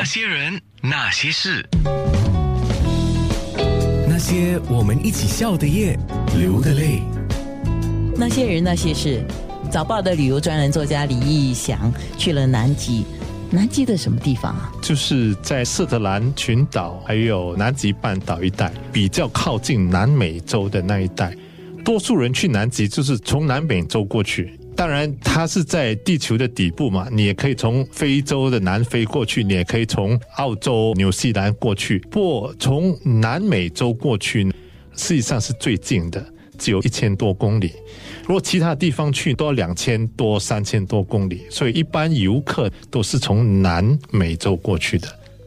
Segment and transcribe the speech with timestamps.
[0.00, 1.62] 那些人，那些事，
[4.08, 5.94] 那些我们一起笑的夜，
[6.38, 7.02] 流的泪。
[8.16, 9.22] 那些人那些事，
[9.70, 13.04] 早报的旅游专栏作家李义祥去了南极。
[13.50, 14.72] 南极的什么地方啊？
[14.80, 21.36] 就是在斯特兰群岛还有南极半岛一带，比较靠近南美洲的那一带。
[21.84, 31.98] 多数人去南极就是从南美洲过去，当然它是在地球的底部嘛，你也可以从非洲的南非过去，你也可以从澳洲、纽西兰过去。
[32.10, 34.50] 不过从南美洲过去，
[34.96, 36.24] 实际上是最近的。
[36.56, 37.74] 只有一千多公里，
[38.22, 45.06] 如果其他地方去都要两千多、三千多公里，所以一般游客都是从南美洲过去的。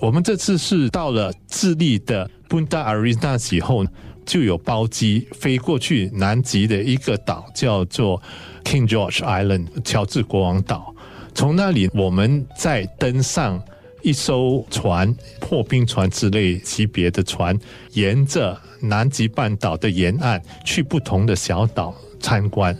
[0.00, 3.86] 我们这次是到了智利的 Punta Arenas 以后，
[4.24, 8.20] 就有包机飞过去南极的一个岛，叫做
[8.64, 10.94] King George Island（ 乔治国王岛）。
[11.34, 13.62] 从那里，我们再登上
[14.02, 17.58] 一艘船，破冰船之类级别的船，
[17.92, 18.58] 沿着。
[18.80, 22.76] 南极半岛的沿岸去不同的小岛参观，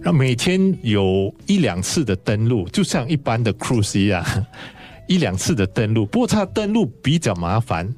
[0.00, 4.24] 然后每天有一两次的登陆，就像一般的 cruise 一样，
[5.08, 6.06] 一两次的登陆。
[6.06, 7.92] 不过它登陆比较麻烦，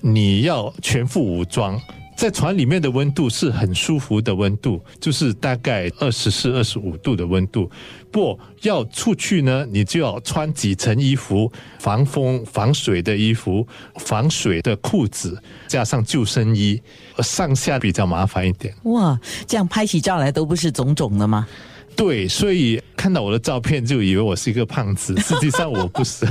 [0.00, 1.78] 你要全副武装。
[2.16, 7.70] 在船里面的温度是很舒服的温度，就是大概二十四、二十五度的温度。
[8.10, 16.80] 不要出去呢，你就要穿几层衣服，防风、防水的衣服，防水的裤子，加上救生衣，
[17.18, 18.74] 上下比较麻烦一点。
[18.84, 21.46] 哇，这样拍起照来都不是肿肿的吗？
[21.96, 26.26] 对，所以看到我的照片就以为我是一个胖子， 实际上我不是。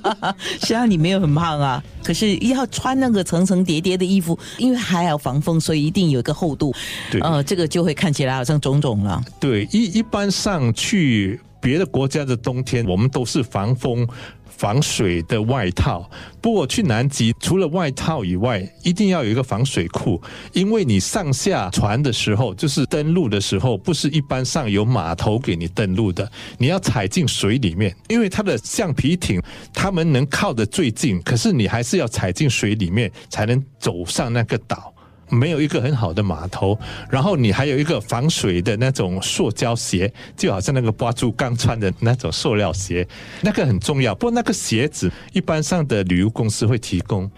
[0.58, 6.74] 实际上你没有很胖啊，可是要穿那个层层叠叠的衣服，因为还要防风，所以一定有一个厚度。
[7.10, 9.22] 对，呃，这个就会看起来好像肿肿了。
[9.38, 14.06] 对，一一般上去别的国家的冬天，我们都是防风。
[14.54, 16.08] 防水的外套，
[16.40, 34.94] 不过去南极除了外套以外，一定要有一个防水裤，因为你上下船的时候，就是登陆的时候，不是一般上有码头给你登陆的，你要踩进水里面，因为它的橡皮艇，他们能靠得最近，可是你还是要踩进水里面才能走上那个岛。
[35.32, 36.78] 没有一个很好的码头，
[37.10, 43.06] 然后你还有一个防水的那种塑胶鞋，就好像那个八柱刚穿的那种塑料鞋，
[43.40, 44.14] 那个很重要。
[44.14, 47.30] 不过那个鞋子一般上的旅游公司会提供。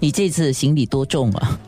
[0.00, 1.60] 你这次行李多重啊？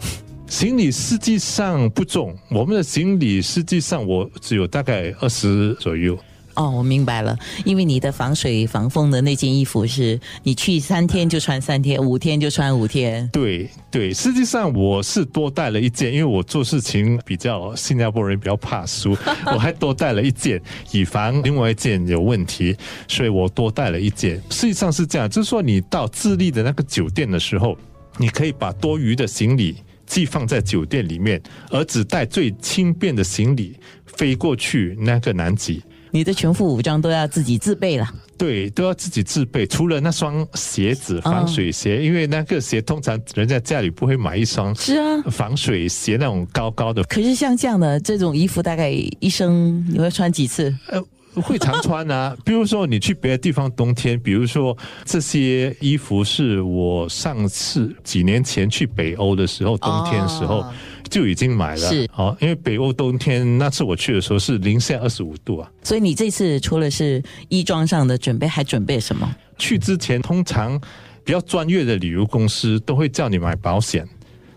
[0.46, 6.18] 行李实际上不重，我们的行李实际上我只有大概二十左右。
[6.58, 13.28] 哦，我明白了，因为你的防水防风的那件衣服是你去三天就穿三天，五天就穿五天。
[13.32, 19.16] 对对，实际上我是多带了一件，因为我做事情比较新加坡人比较怕输，
[19.54, 20.60] 我还多带了一件，
[20.90, 22.76] 以防另外一件有问题，
[23.06, 24.42] 所以我多带了一件。
[24.50, 27.78] 实际上是这样，就是说你到智利的那个酒店的时候，
[28.16, 29.76] 你可以把多余的行李
[30.06, 31.40] 寄放在酒店里面，
[31.70, 33.76] 而只带最轻便的行李
[34.06, 35.80] 飞过去那个南极。
[36.10, 39.66] 你的全副武装都要自己自备了，对，都要自己自备。
[39.66, 47.02] 除了那双鞋子，防水鞋，因为那个鞋通常人家家里不会买一双，是啊，防水鞋那种高高的。
[47.04, 50.74] 可是像这样的这种衣服，大概一生你会穿几次？
[50.88, 51.02] 呃，
[51.42, 52.36] 会常穿啊。
[52.44, 60.64] 比如说你去别的地方冬天，比如说这些衣服是我上次几年前去北欧的时候，冬天时候。
[61.08, 65.70] 就已经买了，是好，因为北欧冬天那次我去的时候是零下二十五度啊。
[65.82, 69.28] 所以你这次除了是衣装上的准备，还准备什么？
[69.56, 70.80] 去之前，通常
[71.24, 74.06] 比较专业的旅游公司都会叫你买保险，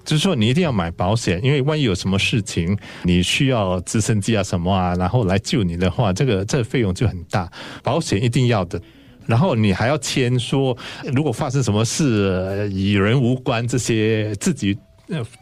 [0.05, 7.51] 就是说你一定要买保险，因为万一有什么事情，你需要直升机啊什么啊，然后来救你的话，这个这个费用就很大，
[7.81, 8.79] 保险一定要的。
[9.25, 10.77] 然后你还要签说，
[11.13, 14.77] 如果发生什么事，与人无关，这些自己。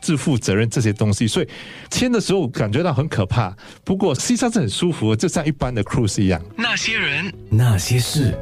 [0.02, 1.48] 自负责任这些东西，所以
[1.90, 3.56] 签的时候感觉到很可怕。
[3.84, 6.42] 不过实际上是很舒服，就像一般的 cruise 一样。
[6.56, 8.34] 那些人，那些事。